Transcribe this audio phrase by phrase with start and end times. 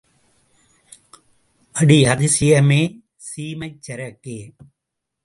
[1.75, 2.81] அடி அதிசயமே,
[3.27, 4.39] சீமைச் சரக்கே!